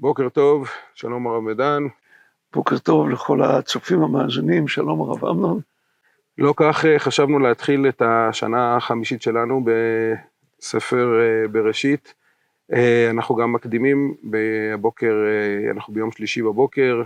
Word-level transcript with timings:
בוקר 0.00 0.28
טוב, 0.28 0.68
שלום 0.94 1.26
הרב 1.26 1.42
מדן. 1.42 1.82
בוקר 2.52 2.78
טוב 2.78 3.08
לכל 3.08 3.42
הצופים 3.42 4.02
המאזינים, 4.02 4.68
שלום 4.68 5.00
הרב 5.00 5.24
אמנון. 5.24 5.60
לא 6.38 6.54
כך 6.56 6.84
אה, 6.84 6.98
חשבנו 6.98 7.38
להתחיל 7.38 7.88
את 7.88 8.02
השנה 8.04 8.76
החמישית 8.76 9.22
שלנו 9.22 9.64
בספר 9.64 11.20
אה, 11.20 11.48
בראשית. 11.48 12.14
אה, 12.72 13.10
אנחנו 13.10 13.34
גם 13.36 13.52
מקדימים 13.52 14.14
בבוקר, 14.24 15.14
אנחנו 15.70 15.94
ביום 15.94 16.12
שלישי 16.12 16.42
בבוקר, 16.42 17.02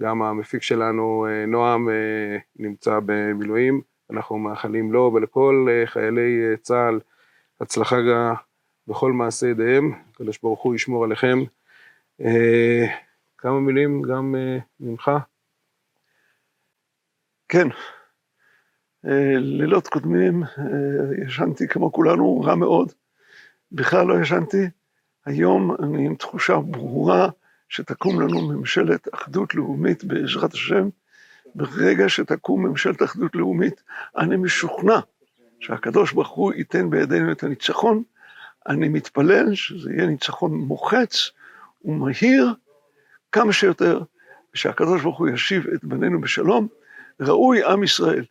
גם 0.00 0.22
המפיק 0.22 0.62
שלנו, 0.62 1.26
נועם, 1.48 1.88
נמצא 2.56 2.98
במילואים. 3.06 3.80
אנחנו 4.10 4.38
מאחלים 4.38 4.92
לו 4.92 5.12
ולכל 5.14 5.66
חיילי 5.84 6.56
צה"ל 6.62 7.00
הצלחה 7.60 7.96
בכל 8.88 9.12
מעשה 9.12 9.46
ידיהם, 9.46 9.92
הקדוש 10.14 10.38
ברוך 10.42 10.62
הוא 10.62 10.74
ישמור 10.74 11.04
עליכם. 11.04 11.38
כמה 13.38 13.60
מילים 13.60 14.02
גם 14.02 14.34
ממך. 14.80 15.10
כן, 17.48 17.68
לילות 19.38 19.86
קודמים 19.86 20.42
ישנתי 21.26 21.68
כמו 21.68 21.92
כולנו 21.92 22.40
רע 22.40 22.54
מאוד, 22.54 22.92
בכלל 23.72 24.06
לא 24.06 24.20
ישנתי. 24.20 24.68
היום 25.26 25.76
אני 25.82 26.06
עם 26.06 26.14
תחושה 26.14 26.56
ברורה 26.58 27.28
שתקום 27.68 28.20
לנו 28.20 28.48
ממשלת 28.48 29.14
אחדות 29.14 29.54
לאומית 29.54 30.04
בעזרת 30.04 30.52
השם. 30.52 30.88
ברגע 31.54 32.08
שתקום 32.08 32.66
ממשלת 32.66 33.02
אחדות 33.02 33.34
לאומית, 33.34 33.82
אני 34.18 34.36
משוכנע 34.36 34.98
שהקדוש 35.60 36.12
ברוך 36.12 36.28
הוא 36.28 36.52
ייתן 36.52 36.90
בידינו 36.90 37.32
את 37.32 37.42
הניצחון. 37.42 38.02
אני 38.68 38.88
מתפלל 38.88 39.54
שזה 39.54 39.92
יהיה 39.92 40.06
ניצחון 40.06 40.54
מוחץ 40.54 41.30
ומהיר 41.86 42.54
כמה 43.32 43.52
שיותר, 43.52 44.00
ושהקדוש 44.54 45.02
ברוך 45.02 45.18
הוא 45.18 45.28
ישיב 45.28 45.66
את 45.74 45.84
בנינו 45.84 46.20
בשלום. 46.20 46.68
ראוי 47.20 47.64
עם 47.64 47.84
ישראל 47.84 48.24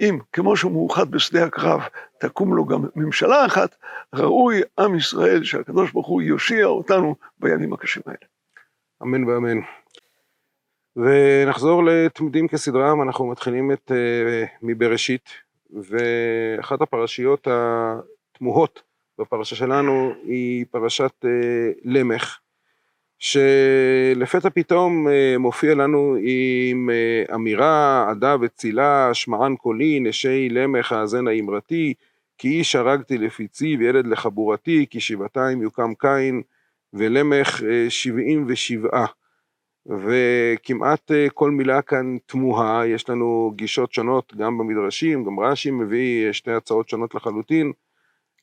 אם 0.00 0.18
כמו 0.32 0.56
שהוא 0.56 0.72
מאוחד 0.72 1.10
בשדה 1.10 1.44
הקרב, 1.44 1.82
תקום 2.20 2.54
לו 2.54 2.64
גם 2.64 2.84
ממשלה 2.96 3.46
אחת, 3.46 3.76
ראוי 4.14 4.62
עם 4.80 4.94
ישראל 4.94 5.44
שהקדוש 5.44 5.92
ברוך 5.92 6.06
הוא 6.06 6.22
יושיע 6.22 6.66
אותנו 6.66 7.14
בימים 7.38 7.72
הקשים 7.72 8.02
האלה. 8.06 8.26
אמן 9.02 9.24
ואמן. 9.24 9.58
ונחזור 10.96 11.84
לתמודים 11.84 12.48
כסדרם, 12.48 13.02
אנחנו 13.02 13.30
מתחילים 13.30 13.72
את 13.72 13.90
uh, 13.90 14.48
מבראשית, 14.62 15.28
ואחת 15.70 16.82
הפרשיות 16.82 17.48
התמוהות 17.50 18.82
בפרשה 19.18 19.56
שלנו 19.56 20.12
היא 20.24 20.66
פרשת 20.70 21.24
uh, 21.24 21.28
למך. 21.84 22.38
שלפתע 23.18 24.50
פתאום 24.50 25.08
אה, 25.08 25.38
מופיע 25.38 25.74
לנו 25.74 26.16
עם 26.20 26.90
אה, 26.90 27.34
אמירה, 27.34 28.06
עדה 28.10 28.36
וצילה, 28.40 29.10
שמען 29.12 29.56
קולי, 29.56 30.00
נשי 30.00 30.48
למך 30.48 30.92
האזן 30.92 31.28
האמרתי, 31.28 31.94
כי 32.38 32.48
איש 32.48 32.76
הרגתי 32.76 33.18
לפיצי 33.18 33.76
וילד 33.76 34.06
לחבורתי, 34.06 34.86
כי 34.90 35.00
שבעתיים 35.00 35.62
יוקם 35.62 35.94
קין 35.98 36.42
ולמך 36.92 37.62
אה, 37.62 37.86
שבעים 37.88 38.44
ושבעה. 38.48 39.06
וכמעט 39.86 41.10
כל 41.34 41.50
מילה 41.50 41.82
כאן 41.82 42.16
תמוהה, 42.26 42.86
יש 42.86 43.08
לנו 43.08 43.52
גישות 43.56 43.92
שונות 43.92 44.34
גם 44.36 44.58
במדרשים, 44.58 45.24
גם 45.24 45.40
רש"י 45.40 45.70
מביא 45.70 46.32
שתי 46.32 46.52
הצעות 46.52 46.88
שונות 46.88 47.14
לחלוטין. 47.14 47.72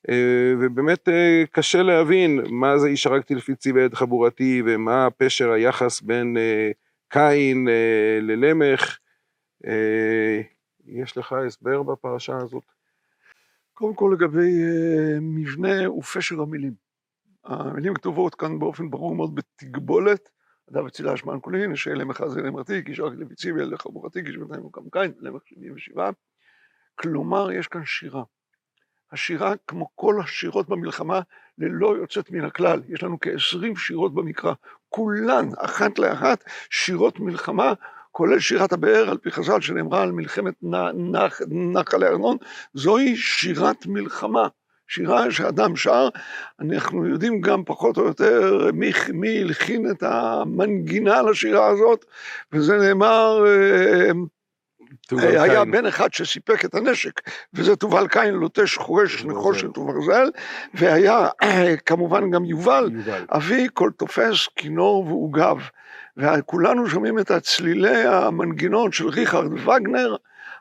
אה, 0.09 0.53
ובאמת 0.59 1.09
אה, 1.09 1.44
קשה 1.52 1.81
להבין 1.83 2.39
מה 2.49 2.77
זה 2.77 2.88
איש 2.88 3.07
הרגתי 3.07 3.35
לפי 3.35 3.53
ועד 3.75 3.94
חבורתי 3.94 4.63
ומה 4.66 5.07
פשר 5.17 5.52
היחס 5.52 6.02
בין 6.02 6.38
אה, 6.38 6.71
קין 7.09 7.67
ללמך. 8.22 8.97
יש 10.85 11.17
לך 11.17 11.34
הסבר 11.34 11.84
בפרשה 11.84 12.38
הזאת? 12.38 12.63
קודם 13.73 13.95
כל 13.95 14.11
לגבי 14.13 14.51
מבנה 15.22 15.91
ופשר 15.91 16.41
המילים. 16.41 16.73
המילים 17.44 17.94
כתובות 17.94 18.35
כאן 18.35 18.59
באופן 18.59 18.90
ברור 18.90 19.16
מאוד 19.16 19.35
בתגבולת, 19.35 20.29
אדם 20.72 20.85
וצילה 20.85 21.17
שמען 21.17 21.40
כולין, 21.41 21.75
שלמך 21.75 22.23
זה 22.28 22.41
למרתי, 22.41 22.84
כי 22.85 22.95
שרק 22.95 23.13
לביצי 23.17 23.51
ואל 23.51 23.73
לחבורתי, 23.73 24.23
כי 24.25 24.31
שבינתיים 24.31 24.63
הוא 24.63 24.73
קם 24.73 24.90
קין, 24.91 25.13
למך 25.19 25.41
שבעים 25.45 25.73
ושבעה. 25.75 26.09
כלומר, 26.95 27.51
יש 27.51 27.67
כאן 27.67 27.85
שירה. 27.85 28.23
השירה, 29.11 29.53
כמו 29.67 29.88
כל 29.95 30.16
השירות 30.23 30.69
במלחמה, 30.69 31.22
ללא 31.57 31.95
יוצאת 31.97 32.31
מן 32.31 32.45
הכלל. 32.45 32.81
יש 32.89 33.03
לנו 33.03 33.17
כעשרים 33.22 33.75
שירות 33.75 34.13
במקרא, 34.13 34.53
כולן, 34.89 35.49
אחת 35.57 35.99
לאחת, 35.99 36.44
שירות 36.69 37.19
מלחמה, 37.19 37.73
כולל 38.11 38.39
שירת 38.39 38.73
הבאר, 38.73 39.09
על 39.09 39.17
פי 39.17 39.31
חז"ל, 39.31 39.61
שנאמרה 39.61 40.03
על 40.03 40.11
מלחמת 40.11 40.53
נחלי 41.47 42.07
ארנון, 42.07 42.38
זוהי 42.73 43.16
שירת 43.16 43.85
מלחמה. 43.85 44.47
שירה 44.88 45.31
שאדם 45.31 45.75
שר, 45.75 46.09
אנחנו 46.59 47.07
יודעים 47.07 47.41
גם 47.41 47.63
פחות 47.66 47.97
או 47.97 48.03
יותר 48.03 48.69
מי, 48.73 48.91
מי 49.13 49.41
הלחין 49.41 49.91
את 49.91 50.03
המנגינה 50.03 51.22
לשירה 51.22 51.67
הזאת, 51.67 52.05
וזה 52.53 52.78
נאמר 52.78 53.45
אה, 53.47 54.11
היה 55.19 55.66
בן 55.66 55.85
אחד 55.85 56.13
שסיפק 56.13 56.66
את 56.66 56.75
הנשק, 56.75 57.22
וזה 57.53 57.75
תובל 57.75 58.07
קין 58.07 58.34
לוטש 58.34 58.78
חורש 58.78 59.25
נחושת 59.25 59.78
וברזל, 59.78 60.29
והיה 60.73 61.28
כמובן 61.85 62.31
גם 62.31 62.45
יובל, 62.45 62.89
אבי 63.29 63.67
כל 63.73 63.90
תופס 63.97 64.47
כינור 64.56 65.07
ועוגב. 65.07 65.57
וכולנו 66.17 66.90
שומעים 66.90 67.19
את 67.19 67.31
הצלילי 67.31 68.06
המנגינות 68.06 68.94
של 68.94 69.07
ריכרד 69.07 69.53
וגנר 69.53 70.16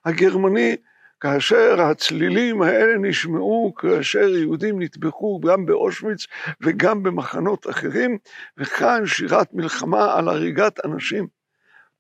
הגרמני, 0.04 0.76
כאשר 1.20 1.80
הצלילים 1.80 2.62
האלה 2.62 2.98
נשמעו 2.98 3.74
כאשר 3.74 4.28
יהודים 4.28 4.82
נטבחו 4.82 5.40
גם 5.40 5.66
באושוויץ 5.66 6.26
וגם 6.60 7.02
במחנות 7.02 7.70
אחרים, 7.70 8.18
וכאן 8.58 9.06
שירת 9.06 9.54
מלחמה 9.54 10.14
על 10.14 10.28
הריגת 10.28 10.84
אנשים. 10.84 11.39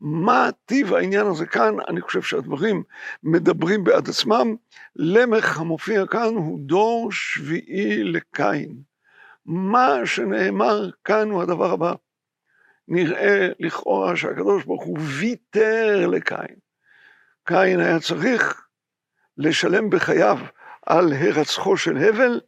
מה 0.00 0.48
טיב 0.64 0.94
העניין 0.94 1.26
הזה 1.26 1.46
כאן? 1.46 1.74
אני 1.88 2.00
חושב 2.00 2.22
שהדברים 2.22 2.82
מדברים 3.22 3.84
בעד 3.84 4.08
עצמם. 4.08 4.56
למך 4.96 5.58
המופיע 5.58 6.06
כאן 6.06 6.34
הוא 6.34 6.58
דור 6.60 7.12
שביעי 7.12 8.04
לקין. 8.04 8.76
מה 9.46 9.96
שנאמר 10.04 10.90
כאן 11.04 11.30
הוא 11.30 11.42
הדבר 11.42 11.72
הבא. 11.72 11.92
נראה 12.88 13.48
לכאורה 13.60 14.16
שהקדוש 14.16 14.64
ברוך 14.64 14.84
הוא 14.84 14.98
ויתר 15.18 16.06
לקין. 16.06 16.56
קין 17.44 17.80
היה 17.80 18.00
צריך 18.00 18.66
לשלם 19.38 19.90
בחייו 19.90 20.38
על 20.86 21.12
הרצחו 21.12 21.76
של 21.76 21.96
הבל, 21.96 22.40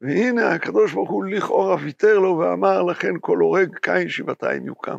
והנה 0.00 0.54
הקדוש 0.54 0.92
ברוך 0.92 1.10
הוא 1.10 1.24
לכאורה 1.24 1.76
ויתר 1.76 2.18
לו 2.18 2.38
ואמר 2.38 2.82
לכן 2.82 3.12
כל 3.20 3.38
הורג 3.38 3.76
קין 3.76 4.08
שבעתיים 4.08 4.66
יוקם. 4.66 4.96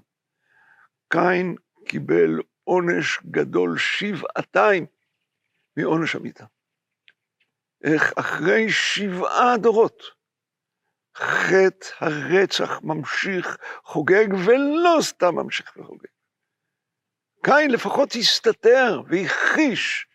קין 1.09 1.55
קיבל 1.88 2.40
עונש 2.63 3.19
גדול 3.31 3.78
שבעתיים 3.78 4.85
מעונש 5.78 6.16
המיתה. 6.16 6.45
איך 7.84 8.13
אחרי 8.19 8.69
שבעה 8.69 9.57
דורות 9.57 10.03
חטא 11.17 11.88
הרצח 12.00 12.81
ממשיך, 12.84 13.57
חוגג, 13.84 14.28
ולא 14.45 15.01
סתם 15.01 15.35
ממשיך 15.35 15.78
וחוגג. 15.78 16.09
קין 17.45 17.72
לפחות 17.72 18.09
הסתתר 18.19 19.01
והכחיש 19.07 20.09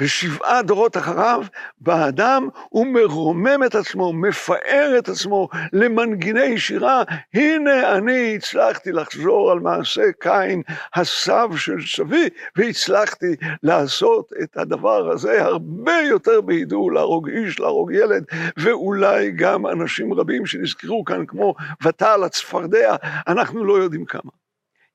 ושבעה 0.00 0.62
דורות 0.62 0.96
אחריו, 0.96 1.42
באדם 1.80 2.48
הוא 2.68 2.86
מרומם 2.86 3.64
את 3.66 3.74
עצמו, 3.74 4.12
מפאר 4.12 4.94
את 4.98 5.08
עצמו 5.08 5.48
למנגיני 5.72 6.58
שירה, 6.58 7.02
הנה 7.34 7.96
אני 7.96 8.36
הצלחתי 8.36 8.92
לחזור 8.92 9.50
על 9.50 9.60
מעשה 9.60 10.02
קין, 10.20 10.62
הסב 10.94 11.48
של 11.56 11.86
סבי, 11.86 12.28
והצלחתי 12.56 13.36
לעשות 13.62 14.32
את 14.42 14.56
הדבר 14.56 15.10
הזה 15.10 15.44
הרבה 15.44 16.00
יותר 16.08 16.40
בהידור, 16.40 16.92
להרוג 16.92 17.28
איש, 17.28 17.60
להרוג 17.60 17.92
ילד, 17.92 18.24
ואולי 18.56 19.30
גם 19.30 19.66
אנשים 19.66 20.14
רבים 20.14 20.46
שנזכרו 20.46 21.04
כאן, 21.04 21.26
כמו 21.26 21.54
ותעל 21.82 22.24
הצפרדע, 22.24 22.96
אנחנו 23.28 23.64
לא 23.64 23.74
יודעים 23.78 24.04
כמה. 24.04 24.30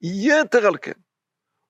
יתר 0.02 0.68
על 0.68 0.78
כן, 0.82 0.92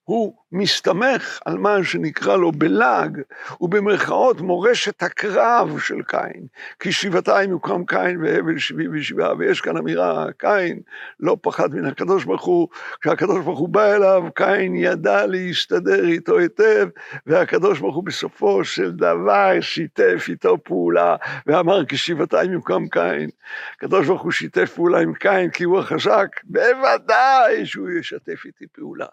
הוא 0.04 0.34
מסתמך 0.52 1.40
על 1.46 1.58
מה 1.58 1.84
שנקרא 1.84 2.38
לו 2.38 2.52
בלעג, 2.52 3.22
ובמרכאות 3.62 4.42
מורשת 4.42 5.04
הקרב 5.04 5.80
של 5.80 6.02
קין, 6.04 6.48
כי 6.80 6.92
שבעתיים 6.92 7.50
יוקם 7.50 7.86
קין 7.86 8.22
והבל 8.24 8.58
שבעים 8.58 8.92
ושבעה, 8.94 9.36
ויש 9.38 9.62
כאן 9.62 9.78
אמירה, 9.78 10.26
קין 10.38 10.80
לא 11.20 11.38
פחד 11.42 11.76
מן 11.76 11.86
הקדוש 11.86 12.26
ברוך 12.26 12.44
הוא, 12.46 12.68
כשהקדוש 13.02 13.46
ברוך 13.46 13.60
הוא 13.60 13.70
בא 13.70 13.96
אליו, 13.96 14.24
קין 14.36 14.76
ידע 14.76 15.26
להסתדר 15.26 16.08
איתו 16.08 16.38
היטב, 16.38 16.88
והקדוש 17.26 17.80
ברוך 17.80 17.96
הוא 17.96 18.04
בסופו 18.04 18.64
של 18.64 18.92
דבר 18.92 19.62
שיתף 19.62 20.26
איתו 20.30 20.58
פעולה, 20.64 21.16
ואמר 21.48 21.86
כי 21.86 21.98
שבעתיים 21.98 22.54
יוקם 22.54 22.88
קין. 22.88 23.30
הקדוש 23.76 24.08
ברוך 24.08 24.22
הוא 24.22 24.32
שיתף 24.32 24.74
פעולה 24.76 25.00
עם 25.00 25.14
קין 25.14 25.50
כי 25.50 25.64
הוא 25.64 25.80
החזק, 25.80 26.28
בוודאי 26.44 27.66
שהוא 27.66 27.90
ישתף 27.90 28.46
איתי 28.46 28.66
פעולה. 28.72 29.06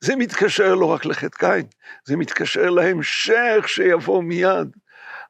זה 0.00 0.16
מתקשר 0.16 0.74
לא 0.74 0.86
רק 0.86 1.04
לחטא 1.04 1.38
קין, 1.38 1.66
זה 2.04 2.16
מתקשר 2.16 2.70
להמשך 2.70 3.64
שיבוא 3.66 4.22
מיד 4.22 4.76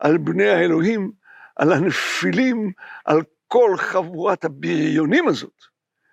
על 0.00 0.18
בני 0.18 0.48
האלוהים, 0.48 1.12
על 1.56 1.72
הנפילים, 1.72 2.72
על 3.04 3.22
כל 3.48 3.76
חבורת 3.76 4.44
הבריונים 4.44 5.28
הזאת, 5.28 5.64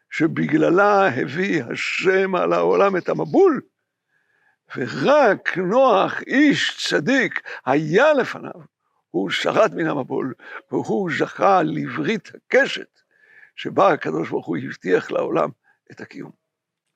שבגללה 0.10 1.08
הביא 1.08 1.64
השם 1.64 2.36
על 2.36 2.54
העולם 2.54 2.98
את 2.98 3.10
המבול, 3.10 3.62
ורק 4.78 5.58
נוח, 5.58 6.22
איש 6.22 6.88
צדיק, 6.90 7.42
היה 7.66 8.14
לפניו, 8.14 8.62
הוא 9.12 9.30
שרת 9.30 9.72
מן 9.72 9.88
המבול, 9.88 10.34
והוא 10.72 11.12
זכה 11.18 11.64
לברית 11.64 12.32
הקשת, 12.36 13.00
שבה 13.56 13.94
הקדוש 13.94 14.30
ברוך 14.30 14.46
הוא 14.46 14.58
הבטיח 14.58 15.12
לעולם 15.12 15.50
את 15.92 16.02
הקיום. 16.02 16.47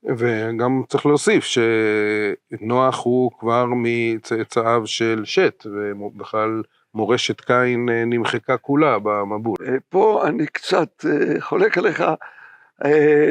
וגם 0.04 0.84
צריך 0.88 1.06
להוסיף 1.06 1.46
שנוח 1.46 3.04
הוא 3.04 3.32
כבר 3.40 3.66
מצאצאיו 3.76 4.88
של 4.88 5.22
שת, 5.26 5.66
ובכלל 5.66 6.62
מורשת 6.94 7.42
קין 7.42 7.90
אה, 7.90 8.06
נמחקה 8.06 8.58
כולה 8.58 9.00
במבול. 9.00 9.58
אה, 9.68 9.76
פה 9.90 10.24
אני 10.28 10.48
קצת 10.48 11.06
אה, 11.06 11.42
חולק 11.42 11.78
עליך, 11.78 12.04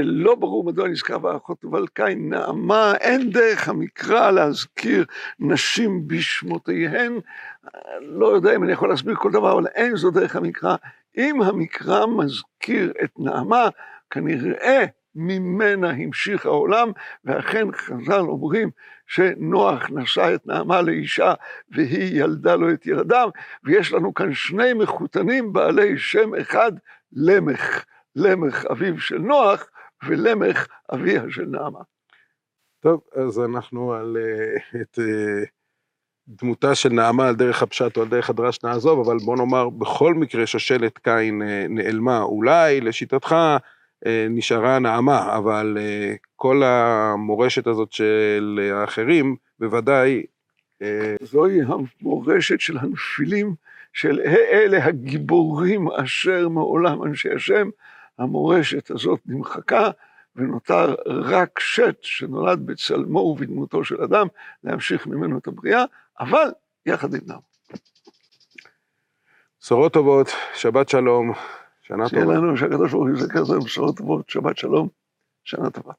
לא 0.02 0.34
ברור 0.34 0.64
מדוע 0.64 0.88
נזכר 0.88 1.18
באחות 1.18 1.64
אבל 1.64 1.86
קין, 1.86 2.28
נעמה, 2.28 2.92
אין 3.00 3.30
דרך 3.30 3.68
המקרא 3.68 4.30
להזכיר 4.30 5.04
נשים 5.40 6.08
בשמותיהן, 6.08 7.18
לא 8.00 8.26
יודע 8.26 8.56
אם 8.56 8.64
אני 8.64 8.72
יכול 8.72 8.88
להסביר 8.88 9.14
כל 9.14 9.30
דבר, 9.30 9.52
אבל 9.52 9.66
אין 9.66 9.96
זו 9.96 10.10
דרך 10.10 10.36
המקרא. 10.36 10.76
אם 11.18 11.42
המקרא 11.42 12.06
מזכיר 12.06 12.92
את 13.04 13.10
נעמה, 13.18 13.68
כנראה 14.10 14.84
ממנה 15.14 15.90
המשיך 15.90 16.46
העולם, 16.46 16.92
ואכן 17.24 17.72
חז"ל 17.72 18.20
אומרים 18.20 18.70
שנוח 19.06 19.90
נשא 19.90 20.34
את 20.34 20.46
נעמה 20.46 20.82
לאישה 20.82 21.34
והיא 21.70 22.22
ילדה 22.22 22.56
לו 22.56 22.72
את 22.72 22.86
ילדיו, 22.86 23.30
ויש 23.64 23.92
לנו 23.92 24.14
כאן 24.14 24.34
שני 24.34 24.72
מחותנים 24.72 25.52
בעלי 25.52 25.98
שם 25.98 26.34
אחד, 26.34 26.72
למך, 27.12 27.84
למך 28.16 28.64
אביו 28.64 29.00
של 29.00 29.18
נוח 29.18 29.70
ולמך 30.06 30.66
אביה 30.94 31.22
של 31.30 31.46
נעמה. 31.46 31.80
טוב, 32.80 33.00
אז 33.14 33.40
אנחנו 33.40 33.92
על 33.92 34.16
uh, 34.16 34.80
את 34.80 34.98
uh, 34.98 35.48
דמותה 36.28 36.74
של 36.74 36.88
נעמה 36.88 37.28
על 37.28 37.34
דרך 37.34 37.62
הפשט 37.62 37.96
או 37.96 38.02
על 38.02 38.08
דרך 38.08 38.30
הדרש 38.30 38.64
נעזוב, 38.64 39.00
אבל 39.00 39.16
בוא 39.24 39.36
נאמר, 39.36 39.68
בכל 39.68 40.14
מקרה 40.14 40.46
שושלת 40.46 40.98
קין 40.98 41.42
uh, 41.42 41.68
נעלמה. 41.68 42.22
אולי, 42.22 42.80
לשיטתך, 42.80 43.32
אה, 43.32 43.56
נשארה 44.30 44.78
נעמה, 44.78 45.36
אבל 45.36 45.78
אה, 45.80 46.14
כל 46.36 46.62
המורשת 46.64 47.66
הזאת 47.66 47.92
של 47.92 48.70
האחרים, 48.74 49.36
בוודאי... 49.58 50.22
אה, 50.82 51.16
זוהי 51.22 51.60
המורשת 51.62 52.60
של 52.60 52.78
הנפילים, 52.78 53.54
של 53.92 54.20
אלה 54.52 54.84
הגיבורים 54.84 55.88
אשר 55.92 56.48
מעולם 56.48 57.02
אנשי 57.02 57.28
השם, 57.32 57.68
המורשת 58.18 58.90
הזאת 58.90 59.20
נמחקה, 59.26 59.90
ונותר 60.36 60.94
רק 61.06 61.60
שת 61.60 61.98
שנולד 62.02 62.66
בצלמו 62.66 63.18
ובדמותו 63.18 63.84
של 63.84 64.02
אדם, 64.02 64.26
להמשיך 64.64 65.06
ממנו 65.06 65.38
את 65.38 65.46
הבריאה, 65.46 65.84
אבל 66.20 66.48
יחד 66.86 67.14
עם 67.14 67.20
נעמה. 67.26 67.40
בשורות 69.60 69.92
טובות, 69.92 70.28
שבת 70.54 70.88
שלום. 70.88 71.32
שנה 71.90 72.08
טובה. 72.08 72.22
שיהיה 72.22 72.24
לנו 72.24 72.56
שהקדוש 72.56 72.92
ברוך 72.92 73.04
הוא 73.04 73.16
יזכר 73.16 73.42
לנו 73.48 73.60
בשורות 73.60 73.96
טובות, 73.96 74.30
שבת 74.30 74.56
שלום, 74.56 74.88
שנה 75.44 75.70
טובה. 75.70 75.92